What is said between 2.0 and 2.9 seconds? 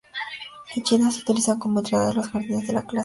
en los jardines de la clase